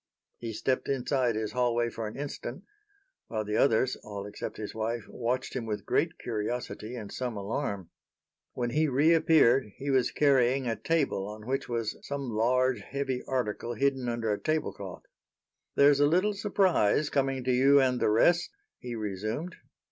[0.39, 2.63] He stepped inside his hallway for an instant,
[3.27, 7.91] while the others, all except his wife, watched him with great curiosity and some alarm.
[8.53, 13.75] When he reappeared he was carrying a table on which was some large, heavy article
[13.75, 15.03] hidden under a tablecloth.
[15.75, 18.49] "There's a little surprise coming to you and the rest,"
[18.79, 19.55] he resumed.